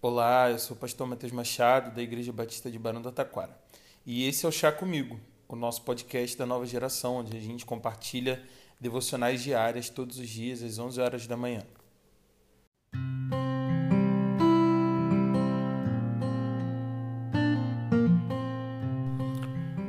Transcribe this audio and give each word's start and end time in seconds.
Olá, 0.00 0.48
eu 0.48 0.60
sou 0.60 0.76
o 0.76 0.78
pastor 0.78 1.08
Matheus 1.08 1.32
Machado, 1.32 1.92
da 1.92 2.00
Igreja 2.00 2.32
Batista 2.32 2.70
de 2.70 2.78
Barão 2.78 3.02
do 3.02 3.10
Taquara. 3.10 3.58
E 4.06 4.28
esse 4.28 4.46
é 4.46 4.48
o 4.48 4.52
Chá 4.52 4.70
Comigo, 4.70 5.18
o 5.48 5.56
nosso 5.56 5.82
podcast 5.82 6.38
da 6.38 6.46
nova 6.46 6.64
geração, 6.64 7.16
onde 7.16 7.36
a 7.36 7.40
gente 7.40 7.66
compartilha 7.66 8.40
devocionais 8.80 9.42
diárias 9.42 9.90
todos 9.90 10.20
os 10.20 10.28
dias, 10.28 10.62
às 10.62 10.78
11 10.78 11.00
horas 11.00 11.26
da 11.26 11.36
manhã. 11.36 11.64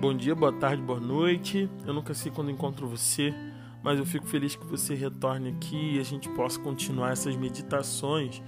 Bom 0.01 0.17
dia, 0.17 0.33
boa 0.33 0.53
tarde, 0.53 0.81
boa 0.81 0.99
noite. 0.99 1.69
Eu 1.85 1.93
nunca 1.93 2.15
sei 2.15 2.31
quando 2.31 2.49
encontro 2.49 2.87
você, 2.87 3.31
mas 3.83 3.99
eu 3.99 4.07
fico 4.07 4.25
feliz 4.25 4.55
que 4.55 4.65
você 4.65 4.95
retorne 4.95 5.49
aqui 5.49 5.97
e 5.97 5.99
a 5.99 6.03
gente 6.03 6.27
possa 6.29 6.59
continuar 6.59 7.11
essas 7.11 7.35
meditações 7.35 8.41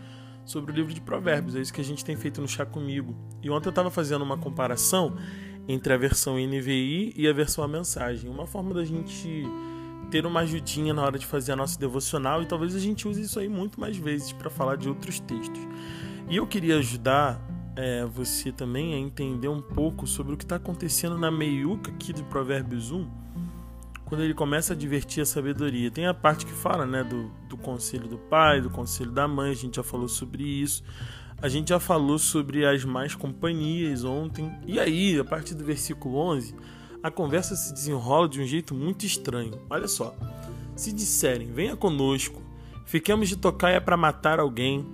sobre 0.45 0.71
o 0.71 0.75
livro 0.75 0.93
de 0.93 1.01
Provérbios. 1.01 1.55
É 1.55 1.61
isso 1.61 1.73
que 1.73 1.81
a 1.81 1.83
gente 1.83 2.03
tem 2.03 2.15
feito 2.15 2.41
no 2.41 2.47
Chá 2.47 2.65
Comigo. 2.65 3.15
E 3.41 3.49
ontem 3.49 3.67
eu 3.67 3.71
estava 3.71 3.89
fazendo 3.89 4.23
uma 4.23 4.37
comparação 4.37 5.15
entre 5.67 5.93
a 5.93 5.97
versão 5.97 6.35
NVI 6.35 7.13
e 7.15 7.27
a 7.27 7.33
versão 7.33 7.63
A 7.63 7.67
Mensagem. 7.67 8.29
Uma 8.29 8.47
forma 8.47 8.73
da 8.73 8.83
gente 8.83 9.43
ter 10.09 10.25
uma 10.25 10.41
ajudinha 10.41 10.93
na 10.93 11.03
hora 11.03 11.17
de 11.17 11.25
fazer 11.25 11.53
a 11.53 11.55
nossa 11.55 11.79
devocional 11.79 12.41
e 12.41 12.45
talvez 12.45 12.75
a 12.75 12.79
gente 12.79 13.07
use 13.07 13.21
isso 13.21 13.39
aí 13.39 13.47
muito 13.47 13.79
mais 13.79 13.95
vezes 13.95 14.33
para 14.33 14.49
falar 14.49 14.75
de 14.75 14.89
outros 14.89 15.19
textos. 15.21 15.61
E 16.29 16.35
eu 16.35 16.45
queria 16.45 16.77
ajudar 16.77 17.41
é, 17.75 18.05
você 18.05 18.51
também 18.51 18.93
a 18.93 18.97
entender 18.97 19.47
um 19.47 19.61
pouco 19.61 20.05
sobre 20.05 20.33
o 20.33 20.37
que 20.37 20.43
está 20.43 20.57
acontecendo 20.57 21.17
na 21.17 21.31
meiuca 21.31 21.91
aqui 21.91 22.11
de 22.11 22.23
Provérbios 22.23 22.91
1 22.91 23.07
quando 24.11 24.25
ele 24.25 24.33
começa 24.33 24.73
a 24.73 24.75
divertir 24.75 25.21
a 25.21 25.25
sabedoria. 25.25 25.89
Tem 25.89 26.05
a 26.05 26.13
parte 26.13 26.45
que 26.45 26.51
fala 26.51 26.85
né, 26.85 27.01
do, 27.01 27.31
do 27.47 27.55
conselho 27.55 28.09
do 28.09 28.17
pai, 28.17 28.59
do 28.59 28.69
conselho 28.69 29.09
da 29.09 29.25
mãe, 29.25 29.51
a 29.51 29.55
gente 29.55 29.77
já 29.77 29.83
falou 29.83 30.09
sobre 30.09 30.43
isso. 30.43 30.83
A 31.41 31.47
gente 31.47 31.69
já 31.69 31.79
falou 31.79 32.19
sobre 32.19 32.65
as 32.65 32.83
mais 32.83 33.15
companhias 33.15 34.03
ontem. 34.03 34.51
E 34.67 34.81
aí, 34.81 35.17
a 35.17 35.23
partir 35.23 35.55
do 35.55 35.63
versículo 35.63 36.17
11, 36.17 36.53
a 37.01 37.09
conversa 37.09 37.55
se 37.55 37.73
desenrola 37.73 38.27
de 38.27 38.41
um 38.41 38.45
jeito 38.45 38.75
muito 38.75 39.05
estranho. 39.05 39.57
Olha 39.69 39.87
só. 39.87 40.13
Se 40.75 40.91
disserem, 40.91 41.49
venha 41.49 41.77
conosco, 41.77 42.43
fiquemos 42.85 43.29
de 43.29 43.37
tocaia 43.37 43.79
para 43.79 43.95
matar 43.95 44.41
alguém, 44.41 44.85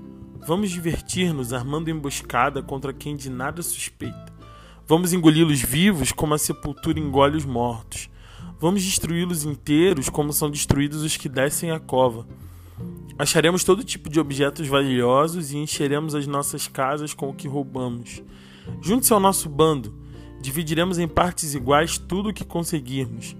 vamos 0.45 0.69
divertir-nos 0.69 1.53
armando 1.53 1.89
emboscada 1.89 2.61
contra 2.61 2.93
quem 2.93 3.15
de 3.15 3.31
nada 3.31 3.63
suspeita. 3.63 4.31
Vamos 4.85 5.11
engoli-los 5.11 5.59
vivos 5.59 6.11
como 6.11 6.35
a 6.35 6.37
sepultura 6.37 6.99
engole 6.99 7.35
os 7.35 7.45
mortos. 7.45 8.11
Vamos 8.59 8.83
destruí-los 8.83 9.45
inteiros, 9.45 10.09
como 10.09 10.33
são 10.33 10.49
destruídos 10.49 11.03
os 11.03 11.15
que 11.15 11.29
descem 11.29 11.69
a 11.69 11.79
cova. 11.79 12.27
Acharemos 13.19 13.63
todo 13.63 13.83
tipo 13.83 14.09
de 14.09 14.19
objetos 14.19 14.67
valiosos 14.67 15.51
e 15.51 15.57
encheremos 15.57 16.15
as 16.15 16.25
nossas 16.25 16.67
casas 16.67 17.13
com 17.13 17.29
o 17.29 17.33
que 17.33 17.47
roubamos. 17.47 18.23
Junte-se 18.81 19.13
ao 19.13 19.19
nosso 19.19 19.47
bando, 19.47 19.93
dividiremos 20.41 20.97
em 20.97 21.07
partes 21.07 21.53
iguais 21.53 21.99
tudo 21.99 22.29
o 22.29 22.33
que 22.33 22.43
conseguirmos. 22.43 23.35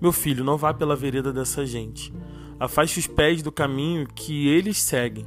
Meu 0.00 0.10
filho, 0.10 0.42
não 0.42 0.56
vá 0.56 0.72
pela 0.72 0.96
vereda 0.96 1.32
dessa 1.32 1.66
gente. 1.66 2.12
Afaste 2.58 2.98
os 2.98 3.06
pés 3.06 3.42
do 3.42 3.52
caminho 3.52 4.06
que 4.06 4.48
eles 4.48 4.78
seguem, 4.78 5.26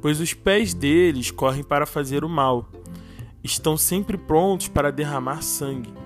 pois 0.00 0.20
os 0.20 0.32
pés 0.32 0.72
deles 0.72 1.32
correm 1.32 1.64
para 1.64 1.86
fazer 1.86 2.24
o 2.24 2.28
mal. 2.28 2.70
Estão 3.42 3.76
sempre 3.76 4.16
prontos 4.16 4.68
para 4.68 4.92
derramar 4.92 5.42
sangue. 5.42 6.05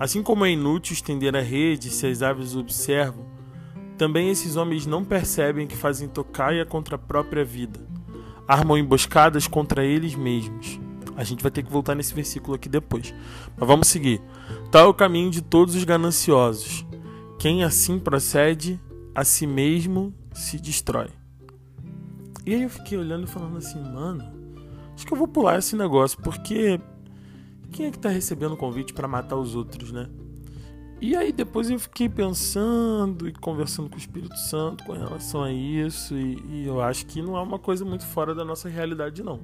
Assim 0.00 0.22
como 0.22 0.46
é 0.46 0.50
inútil 0.50 0.94
estender 0.94 1.36
a 1.36 1.42
rede 1.42 1.90
se 1.90 2.06
as 2.06 2.22
aves 2.22 2.56
observam, 2.56 3.26
também 3.98 4.30
esses 4.30 4.56
homens 4.56 4.86
não 4.86 5.04
percebem 5.04 5.66
que 5.66 5.76
fazem 5.76 6.08
tocaia 6.08 6.64
contra 6.64 6.94
a 6.94 6.98
própria 6.98 7.44
vida. 7.44 7.78
Armam 8.48 8.78
emboscadas 8.78 9.46
contra 9.46 9.84
eles 9.84 10.14
mesmos. 10.14 10.80
A 11.14 11.22
gente 11.22 11.42
vai 11.42 11.52
ter 11.52 11.62
que 11.62 11.70
voltar 11.70 11.94
nesse 11.94 12.14
versículo 12.14 12.54
aqui 12.54 12.66
depois. 12.66 13.14
Mas 13.58 13.68
vamos 13.68 13.88
seguir. 13.88 14.22
Tal 14.70 14.86
é 14.86 14.88
o 14.88 14.94
caminho 14.94 15.30
de 15.30 15.42
todos 15.42 15.74
os 15.74 15.84
gananciosos. 15.84 16.86
Quem 17.38 17.62
assim 17.62 17.98
procede, 17.98 18.80
a 19.14 19.22
si 19.22 19.46
mesmo 19.46 20.14
se 20.32 20.58
destrói. 20.58 21.10
E 22.46 22.54
aí 22.54 22.62
eu 22.62 22.70
fiquei 22.70 22.96
olhando 22.96 23.24
e 23.24 23.30
falando 23.30 23.58
assim, 23.58 23.78
mano, 23.82 24.24
acho 24.94 25.06
que 25.06 25.12
eu 25.12 25.18
vou 25.18 25.28
pular 25.28 25.58
esse 25.58 25.76
negócio, 25.76 26.18
porque 26.22 26.80
quem 27.70 27.86
é 27.86 27.90
que 27.90 27.96
está 27.96 28.08
recebendo 28.08 28.56
convite 28.56 28.92
para 28.92 29.08
matar 29.08 29.36
os 29.36 29.54
outros, 29.54 29.92
né? 29.92 30.08
E 31.00 31.16
aí 31.16 31.32
depois 31.32 31.70
eu 31.70 31.78
fiquei 31.78 32.10
pensando 32.10 33.26
e 33.26 33.32
conversando 33.32 33.88
com 33.88 33.94
o 33.94 33.98
Espírito 33.98 34.36
Santo 34.36 34.84
com 34.84 34.92
relação 34.92 35.42
a 35.42 35.50
isso 35.50 36.14
e, 36.14 36.36
e, 36.50 36.66
eu 36.66 36.82
acho 36.82 37.06
que 37.06 37.22
não 37.22 37.38
é 37.38 37.40
uma 37.40 37.58
coisa 37.58 37.86
muito 37.86 38.04
fora 38.04 38.34
da 38.34 38.44
nossa 38.44 38.68
realidade 38.68 39.22
não. 39.22 39.40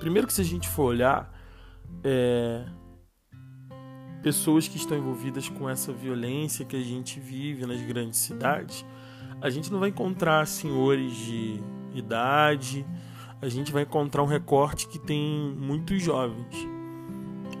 Primeiro 0.00 0.26
que 0.26 0.32
se 0.32 0.40
a 0.40 0.44
gente 0.44 0.68
for 0.68 0.86
olhar 0.86 1.32
é, 2.02 2.64
pessoas 4.20 4.66
que 4.66 4.76
estão 4.76 4.98
envolvidas 4.98 5.48
com 5.48 5.70
essa 5.70 5.92
violência 5.92 6.64
que 6.64 6.74
a 6.74 6.82
gente 6.82 7.20
vive 7.20 7.64
nas 7.64 7.80
grandes 7.82 8.18
cidades, 8.18 8.84
a 9.40 9.48
gente 9.50 9.70
não 9.70 9.78
vai 9.78 9.90
encontrar 9.90 10.44
senhores 10.44 11.14
de 11.18 11.60
idade, 11.94 12.84
a 13.40 13.48
gente 13.48 13.70
vai 13.70 13.84
encontrar 13.84 14.24
um 14.24 14.26
recorte 14.26 14.88
que 14.88 14.98
tem 14.98 15.54
muitos 15.56 16.02
jovens 16.02 16.77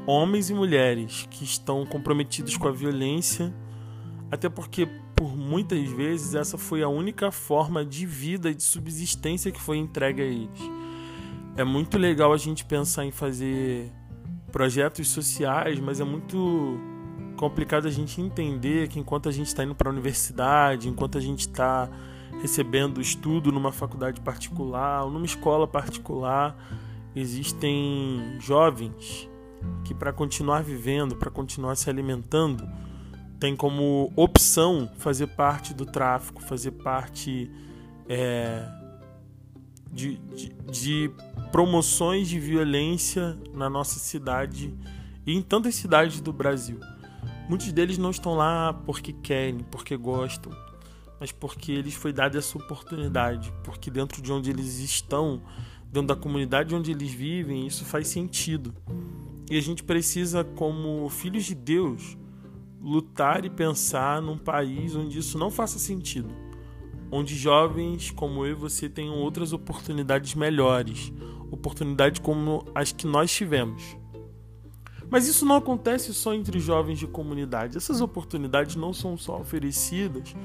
homens 0.08 0.48
e 0.48 0.54
mulheres 0.54 1.28
que 1.30 1.44
estão 1.44 1.84
comprometidos 1.84 2.56
com 2.56 2.66
a 2.66 2.72
violência, 2.72 3.54
até 4.30 4.48
porque 4.48 4.88
por 5.14 5.36
muitas 5.36 5.86
vezes 5.90 6.34
essa 6.34 6.56
foi 6.56 6.82
a 6.82 6.88
única 6.88 7.30
forma 7.30 7.84
de 7.84 8.06
vida 8.06 8.48
e 8.48 8.54
de 8.54 8.62
subsistência 8.62 9.52
que 9.52 9.60
foi 9.60 9.76
entregue 9.76 10.22
a 10.22 10.24
eles. 10.24 10.70
É 11.58 11.62
muito 11.62 11.98
legal 11.98 12.32
a 12.32 12.38
gente 12.38 12.64
pensar 12.64 13.04
em 13.04 13.10
fazer 13.10 13.92
projetos 14.50 15.10
sociais, 15.10 15.78
mas 15.78 16.00
é 16.00 16.04
muito 16.04 16.80
complicado 17.36 17.86
a 17.86 17.90
gente 17.90 18.18
entender 18.18 18.88
que 18.88 18.98
enquanto 18.98 19.28
a 19.28 19.32
gente 19.32 19.48
está 19.48 19.62
indo 19.62 19.74
para 19.74 19.90
a 19.90 19.92
universidade, 19.92 20.88
enquanto 20.88 21.18
a 21.18 21.20
gente 21.20 21.40
está 21.40 21.86
recebendo 22.40 22.98
estudo 22.98 23.52
numa 23.52 23.72
faculdade 23.72 24.22
particular 24.22 25.04
ou 25.04 25.10
numa 25.10 25.26
escola 25.26 25.66
particular, 25.66 26.56
existem 27.14 28.38
jovens 28.40 29.27
que 29.84 29.94
para 29.94 30.12
continuar 30.12 30.62
vivendo, 30.62 31.16
para 31.16 31.30
continuar 31.30 31.76
se 31.76 31.88
alimentando, 31.88 32.68
tem 33.38 33.54
como 33.54 34.12
opção 34.16 34.90
fazer 34.98 35.28
parte 35.28 35.72
do 35.72 35.86
tráfico, 35.86 36.42
fazer 36.42 36.72
parte 36.72 37.50
é, 38.08 38.68
de, 39.92 40.16
de, 40.16 40.48
de 40.70 41.10
promoções 41.52 42.28
de 42.28 42.38
violência 42.38 43.38
na 43.54 43.70
nossa 43.70 43.98
cidade 43.98 44.74
e 45.26 45.34
em 45.34 45.42
tantas 45.42 45.74
cidades 45.74 46.20
do 46.20 46.32
Brasil. 46.32 46.80
Muitos 47.48 47.72
deles 47.72 47.96
não 47.96 48.10
estão 48.10 48.34
lá 48.34 48.72
porque 48.72 49.12
querem, 49.12 49.60
porque 49.70 49.96
gostam, 49.96 50.52
mas 51.18 51.32
porque 51.32 51.72
eles 51.72 51.94
foi 51.94 52.12
dada 52.12 52.38
essa 52.38 52.58
oportunidade, 52.58 53.52
porque 53.64 53.90
dentro 53.90 54.20
de 54.20 54.32
onde 54.32 54.50
eles 54.50 54.78
estão, 54.80 55.40
dentro 55.90 56.08
da 56.08 56.16
comunidade 56.16 56.74
onde 56.74 56.90
eles 56.90 57.10
vivem, 57.10 57.66
isso 57.66 57.84
faz 57.84 58.08
sentido. 58.08 58.74
E 59.50 59.56
a 59.56 59.62
gente 59.62 59.82
precisa, 59.82 60.44
como 60.44 61.08
filhos 61.08 61.44
de 61.44 61.54
Deus, 61.54 62.18
lutar 62.80 63.44
e 63.44 63.50
pensar 63.50 64.20
num 64.20 64.36
país 64.36 64.94
onde 64.94 65.18
isso 65.18 65.38
não 65.38 65.50
faça 65.50 65.78
sentido. 65.78 66.28
Onde 67.10 67.34
jovens 67.34 68.10
como 68.10 68.44
eu 68.44 68.52
e 68.52 68.54
você 68.54 68.88
tenham 68.88 69.14
outras 69.14 69.52
oportunidades 69.52 70.34
melhores, 70.34 71.12
oportunidades 71.50 72.20
como 72.20 72.66
as 72.74 72.92
que 72.92 73.06
nós 73.06 73.32
tivemos. 73.32 73.96
Mas 75.10 75.26
isso 75.26 75.46
não 75.46 75.56
acontece 75.56 76.12
só 76.12 76.34
entre 76.34 76.60
jovens 76.60 76.98
de 76.98 77.06
comunidade. 77.06 77.78
Essas 77.78 78.02
oportunidades 78.02 78.76
não 78.76 78.92
são 78.92 79.16
só 79.16 79.40
oferecidas 79.40 80.36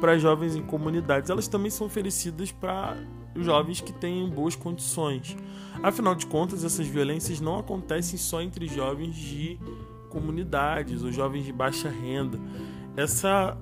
para 0.00 0.18
jovens 0.18 0.54
em 0.54 0.62
comunidades, 0.62 1.30
elas 1.30 1.48
também 1.48 1.70
são 1.70 1.86
oferecidas 1.86 2.52
para 2.52 2.96
jovens 3.36 3.80
que 3.80 3.92
têm 3.92 4.28
boas 4.28 4.54
condições. 4.54 5.36
Afinal 5.82 6.14
de 6.14 6.26
contas, 6.26 6.64
essas 6.64 6.86
violências 6.86 7.40
não 7.40 7.58
acontecem 7.58 8.18
só 8.18 8.40
entre 8.40 8.66
jovens 8.68 9.14
de 9.14 9.58
comunidades 10.08 11.02
ou 11.02 11.10
jovens 11.10 11.44
de 11.44 11.52
baixa 11.52 11.88
renda. 11.88 12.38
Essa 12.96 13.56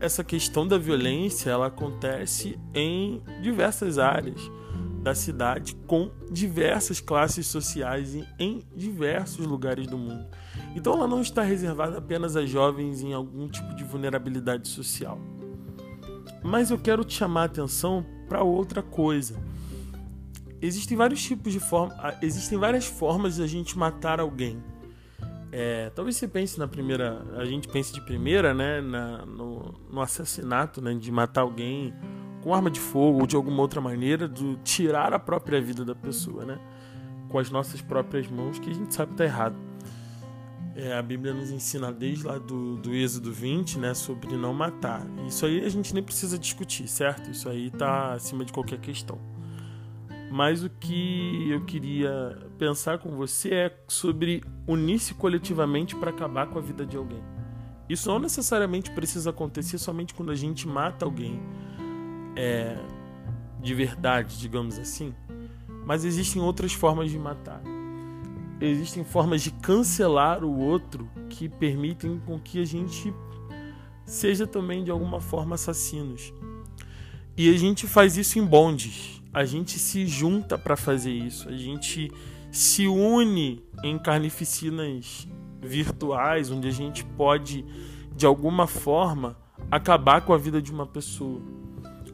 essa 0.00 0.24
questão 0.24 0.66
da 0.66 0.76
violência, 0.76 1.48
ela 1.48 1.68
acontece 1.68 2.58
em 2.74 3.22
diversas 3.40 3.98
áreas 3.98 4.50
da 5.00 5.14
cidade 5.14 5.76
com 5.86 6.10
diversas 6.28 7.00
classes 7.00 7.46
sociais 7.46 8.14
em, 8.14 8.24
em 8.36 8.62
diversos 8.74 9.46
lugares 9.46 9.86
do 9.86 9.96
mundo. 9.96 10.26
Então 10.74 10.94
ela 10.94 11.06
não 11.06 11.20
está 11.20 11.42
reservada 11.42 11.98
apenas 11.98 12.36
a 12.36 12.44
jovens 12.44 13.00
em 13.00 13.12
algum 13.12 13.48
tipo 13.48 13.74
de 13.76 13.84
vulnerabilidade 13.84 14.66
social. 14.66 15.20
Mas 16.42 16.70
eu 16.70 16.78
quero 16.78 17.04
te 17.04 17.14
chamar 17.14 17.42
a 17.42 17.44
atenção 17.44 18.04
para 18.28 18.42
outra 18.42 18.82
coisa. 18.82 19.36
Existem 20.60 20.96
vários 20.96 21.22
tipos 21.22 21.52
de 21.52 21.60
forma, 21.60 21.94
existem 22.22 22.58
várias 22.58 22.86
formas 22.86 23.36
de 23.36 23.42
a 23.42 23.46
gente 23.46 23.76
matar 23.76 24.20
alguém. 24.20 24.62
É, 25.50 25.90
talvez 25.94 26.16
você 26.16 26.26
pense 26.26 26.58
na 26.58 26.66
primeira, 26.66 27.22
a 27.36 27.44
gente 27.44 27.68
pense 27.68 27.92
de 27.92 28.00
primeira, 28.00 28.54
né, 28.54 28.80
na, 28.80 29.26
no, 29.26 29.74
no, 29.90 30.00
assassinato, 30.00 30.80
né, 30.80 30.94
de 30.94 31.12
matar 31.12 31.42
alguém 31.42 31.92
com 32.42 32.54
arma 32.54 32.70
de 32.70 32.80
fogo 32.80 33.20
ou 33.20 33.26
de 33.26 33.36
alguma 33.36 33.60
outra 33.60 33.80
maneira, 33.80 34.28
de 34.28 34.56
tirar 34.64 35.12
a 35.12 35.18
própria 35.18 35.60
vida 35.60 35.84
da 35.84 35.94
pessoa, 35.94 36.44
né? 36.44 36.58
com 37.32 37.38
as 37.38 37.50
nossas 37.50 37.80
próprias 37.80 38.28
mãos 38.28 38.58
que 38.58 38.70
a 38.70 38.74
gente 38.74 38.94
sabe 38.94 39.08
que 39.08 39.14
está 39.14 39.24
errado. 39.24 39.56
É, 40.74 40.94
a 40.94 41.02
Bíblia 41.02 41.34
nos 41.34 41.50
ensina 41.50 41.92
desde 41.92 42.26
lá 42.26 42.38
do, 42.38 42.76
do 42.76 42.94
Êxodo 42.94 43.30
20, 43.30 43.78
né, 43.78 43.92
sobre 43.92 44.36
não 44.36 44.54
matar. 44.54 45.06
Isso 45.26 45.44
aí 45.44 45.64
a 45.64 45.68
gente 45.68 45.92
nem 45.92 46.02
precisa 46.02 46.38
discutir, 46.38 46.88
certo? 46.88 47.30
Isso 47.30 47.48
aí 47.48 47.66
está 47.66 48.14
acima 48.14 48.44
de 48.44 48.52
qualquer 48.52 48.78
questão. 48.78 49.18
Mas 50.30 50.64
o 50.64 50.70
que 50.70 51.50
eu 51.50 51.62
queria 51.66 52.38
pensar 52.58 52.98
com 52.98 53.10
você 53.10 53.50
é 53.52 53.76
sobre 53.86 54.42
unir-se 54.66 55.12
coletivamente 55.12 55.94
para 55.94 56.10
acabar 56.10 56.46
com 56.46 56.58
a 56.58 56.62
vida 56.62 56.86
de 56.86 56.96
alguém. 56.96 57.22
Isso 57.86 58.08
não 58.08 58.18
necessariamente 58.18 58.90
precisa 58.92 59.28
acontecer 59.28 59.76
somente 59.76 60.14
quando 60.14 60.32
a 60.32 60.34
gente 60.34 60.66
mata 60.66 61.04
alguém 61.04 61.38
é, 62.34 62.78
de 63.60 63.74
verdade, 63.74 64.38
digamos 64.38 64.78
assim. 64.78 65.14
Mas 65.84 66.02
existem 66.02 66.40
outras 66.40 66.72
formas 66.72 67.10
de 67.10 67.18
matar. 67.18 67.60
Existem 68.64 69.02
formas 69.02 69.42
de 69.42 69.50
cancelar 69.50 70.44
o 70.44 70.56
outro 70.56 71.10
que 71.28 71.48
permitem 71.48 72.20
com 72.24 72.38
que 72.38 72.60
a 72.60 72.64
gente 72.64 73.12
seja 74.04 74.46
também 74.46 74.84
de 74.84 74.90
alguma 74.90 75.20
forma 75.20 75.56
assassinos. 75.56 76.32
E 77.36 77.52
a 77.52 77.58
gente 77.58 77.88
faz 77.88 78.16
isso 78.16 78.38
em 78.38 78.46
bondes. 78.46 79.20
A 79.32 79.44
gente 79.44 79.80
se 79.80 80.06
junta 80.06 80.56
para 80.56 80.76
fazer 80.76 81.10
isso. 81.10 81.48
A 81.48 81.56
gente 81.56 82.12
se 82.52 82.86
une 82.86 83.64
em 83.82 83.98
carnificinas 83.98 85.26
virtuais, 85.60 86.48
onde 86.48 86.68
a 86.68 86.72
gente 86.72 87.04
pode, 87.04 87.64
de 88.14 88.26
alguma 88.26 88.68
forma, 88.68 89.36
acabar 89.72 90.20
com 90.20 90.32
a 90.32 90.38
vida 90.38 90.62
de 90.62 90.70
uma 90.70 90.86
pessoa. 90.86 91.40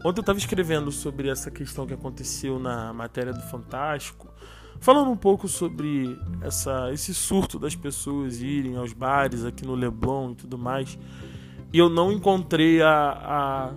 Ontem 0.03 0.21
eu 0.21 0.23
estava 0.23 0.39
escrevendo 0.39 0.91
sobre 0.93 1.29
essa 1.29 1.51
questão 1.51 1.87
que 1.87 1.93
aconteceu 1.93 2.59
na 2.59 2.93
matéria 2.95 3.35
do 3.35 3.43
Fantástico, 3.43 4.29
falando 4.81 5.11
um 5.11 5.17
pouco 5.17 5.49
sobre 5.49 6.19
essa, 6.41 6.93
esse 6.93 7.15
surto 7.15 7.59
das 7.59 7.75
pessoas 7.75 8.41
irem 8.41 8.77
aos 8.77 8.93
bares 8.93 9.45
aqui 9.45 9.67
no 9.67 9.75
Leblon 9.75 10.33
e 10.33 10.35
tudo 10.37 10.59
mais. 10.59 10.99
E 11.73 11.79
eu 11.79 11.89
não 11.89 12.11
encontrei 12.11 12.81
a, 12.81 12.91
a, 12.91 13.75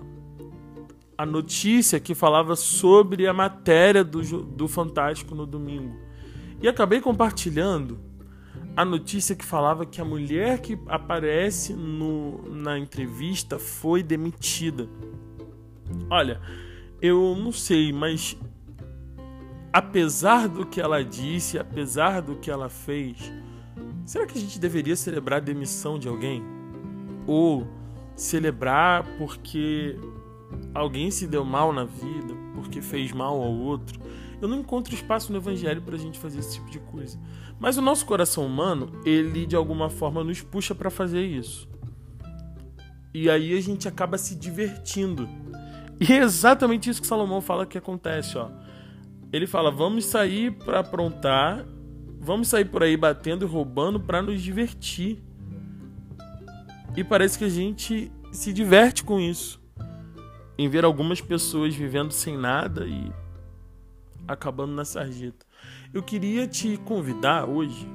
a 1.18 1.26
notícia 1.26 2.00
que 2.00 2.16
falava 2.16 2.56
sobre 2.56 3.28
a 3.28 3.34
matéria 3.34 4.04
do, 4.04 4.22
do 4.44 4.68
Fantástico 4.68 5.36
no 5.36 5.46
domingo. 5.46 5.96
E 6.62 6.68
acabei 6.68 7.02
compartilhando 7.02 8.00
a 8.76 8.86
notícia 8.86 9.36
que 9.36 9.44
falava 9.44 9.86
que 9.86 10.00
a 10.00 10.06
mulher 10.06 10.60
que 10.60 10.80
aparece 10.88 11.74
no, 11.74 12.42
na 12.50 12.80
entrevista 12.80 13.60
foi 13.60 14.02
demitida. 14.02 14.88
Olha, 16.10 16.40
eu 17.02 17.36
não 17.36 17.52
sei, 17.52 17.92
mas 17.92 18.38
apesar 19.72 20.48
do 20.48 20.66
que 20.66 20.82
ela 20.82 21.04
disse, 21.04 21.58
apesar 21.58 22.22
do 22.22 22.36
que 22.36 22.52
ela 22.52 22.70
fez, 22.70 23.32
será 24.06 24.26
que 24.26 24.38
a 24.38 24.42
gente 24.42 24.60
deveria 24.60 24.96
celebrar 24.96 25.38
a 25.38 25.44
demissão 25.44 25.98
de 25.98 26.08
alguém? 26.08 26.44
Ou 27.26 27.68
celebrar 28.16 29.06
porque 29.18 29.98
alguém 30.74 31.10
se 31.10 31.28
deu 31.28 31.46
mal 31.46 31.72
na 31.72 31.86
vida, 31.86 32.34
porque 32.54 32.82
fez 32.82 33.12
mal 33.12 33.42
ao 33.42 33.54
outro? 33.54 34.00
Eu 34.42 34.48
não 34.48 34.60
encontro 34.60 34.94
espaço 34.94 35.32
no 35.32 35.38
evangelho 35.38 35.82
para 35.82 35.96
a 35.96 36.00
gente 36.00 36.18
fazer 36.18 36.40
esse 36.40 36.56
tipo 36.56 36.70
de 36.70 36.80
coisa. 36.80 37.20
Mas 37.60 37.78
o 37.78 37.82
nosso 37.82 38.06
coração 38.06 38.46
humano, 38.46 38.92
ele 39.06 39.46
de 39.46 39.56
alguma 39.56 39.90
forma 39.90 40.24
nos 40.24 40.42
puxa 40.42 40.74
para 40.74 40.90
fazer 40.90 41.24
isso. 41.24 41.70
E 43.14 43.30
aí 43.30 43.56
a 43.56 43.62
gente 43.62 43.88
acaba 43.88 44.18
se 44.18 44.36
divertindo. 44.36 45.30
E 46.00 46.12
é 46.12 46.18
exatamente 46.18 46.90
isso 46.90 47.00
que 47.00 47.08
Salomão 47.08 47.40
fala 47.40 47.68
que 47.68 47.78
acontece, 47.78 48.38
ó. 48.38 48.50
Ele 49.32 49.48
fala: 49.48 49.72
"Vamos 49.72 50.06
sair 50.06 50.52
para 50.52 50.80
aprontar, 50.80 51.66
vamos 52.20 52.48
sair 52.48 52.66
por 52.66 52.84
aí 52.84 52.98
batendo 52.98 53.46
e 53.46 53.48
roubando 53.48 54.00
para 54.00 54.22
nos 54.22 54.42
divertir". 54.42 55.22
E 56.96 57.04
parece 57.04 57.38
que 57.38 57.46
a 57.46 57.50
gente 57.50 58.12
se 58.32 58.52
diverte 58.52 59.04
com 59.04 59.20
isso. 59.20 59.62
Em 60.58 60.68
ver 60.68 60.84
algumas 60.84 61.22
pessoas 61.22 61.74
vivendo 61.74 62.12
sem 62.12 62.38
nada 62.38 62.86
e 62.86 63.12
acabando 64.28 64.74
na 64.74 64.86
sarjeta. 64.86 65.46
Eu 65.94 66.04
queria 66.04 66.48
te 66.48 66.78
convidar 66.78 67.48
hoje. 67.48 67.88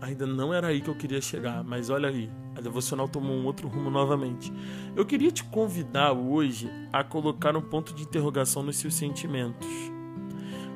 Ainda 0.00 0.26
não 0.26 0.54
era 0.54 0.68
aí 0.68 0.80
que 0.80 0.88
eu 0.88 0.94
queria 0.94 1.20
chegar, 1.20 1.64
mas 1.64 1.90
olha 1.90 2.08
aí, 2.08 2.30
a 2.56 2.60
devocional 2.60 3.08
tomou 3.08 3.36
um 3.36 3.44
outro 3.46 3.68
rumo 3.68 3.90
novamente. 3.90 4.52
Eu 4.94 5.04
queria 5.04 5.30
te 5.30 5.44
convidar 5.44 6.12
hoje 6.12 6.70
a 6.92 7.02
colocar 7.02 7.56
um 7.56 7.62
ponto 7.62 7.92
de 7.94 8.02
interrogação 8.02 8.62
nos 8.62 8.76
seus 8.76 8.94
sentimentos. 8.94 9.66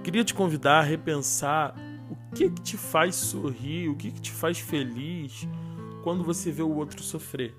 Queria 0.03 0.25
te 0.25 0.35
convidar 0.35 0.81
a 0.81 0.83
repensar 0.83 1.75
o 2.11 2.35
que, 2.35 2.51
que 2.51 2.61
te 2.61 2.77
faz 2.77 3.15
sorrir, 3.15 3.89
o 3.89 3.97
que, 3.97 4.11
que 4.11 4.21
te 4.21 4.33
faz 4.33 4.59
feliz 4.59 5.47
quando 6.03 6.25
você 6.25 6.51
vê 6.51 6.63
o 6.63 6.75
outro 6.75 7.03
sofrer. 7.03 7.55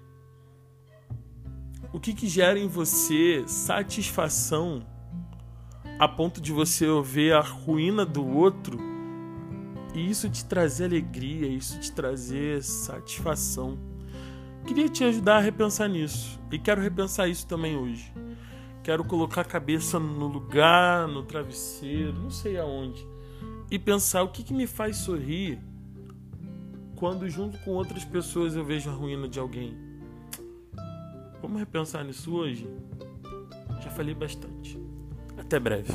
O 1.91 1.99
que, 1.99 2.13
que 2.13 2.27
gera 2.27 2.59
em 2.59 2.67
você 2.67 3.43
satisfação 3.47 4.85
a 5.99 6.07
ponto 6.07 6.41
de 6.41 6.51
você 6.51 6.85
ver 7.01 7.33
a 7.33 7.41
ruína 7.41 8.05
do 8.05 8.27
outro 8.27 8.77
e 9.93 10.09
isso 10.09 10.27
te 10.27 10.43
trazer 10.43 10.85
alegria, 10.85 11.47
isso 11.47 11.79
te 11.79 11.91
trazer 11.91 12.63
satisfação. 12.63 13.77
Queria 14.65 14.89
te 14.89 15.03
ajudar 15.03 15.37
a 15.37 15.41
repensar 15.41 15.87
nisso 15.87 16.39
e 16.51 16.57
quero 16.57 16.81
repensar 16.81 17.27
isso 17.27 17.45
também 17.45 17.77
hoje. 17.77 18.11
Quero 18.83 19.05
colocar 19.05 19.41
a 19.41 19.45
cabeça 19.45 19.97
no 19.97 20.27
lugar, 20.27 21.07
no 21.07 21.23
travesseiro, 21.23 22.13
não 22.13 22.29
sei 22.29 22.57
aonde, 22.57 23.07
e 23.71 23.79
pensar 23.79 24.23
o 24.23 24.29
que, 24.29 24.43
que 24.43 24.53
me 24.53 24.67
faz 24.67 24.97
sorrir 24.97 25.59
quando, 26.95 27.29
junto 27.29 27.57
com 27.59 27.71
outras 27.71 28.05
pessoas, 28.05 28.55
eu 28.55 28.63
vejo 28.63 28.89
a 28.89 28.93
ruína 28.93 29.27
de 29.27 29.39
alguém. 29.39 29.77
Vamos 31.41 31.59
repensar 31.59 32.03
nisso 32.03 32.33
hoje? 32.33 32.65
Já 33.81 33.89
falei 33.89 34.13
bastante. 34.13 34.79
Até 35.37 35.59
breve. 35.59 35.93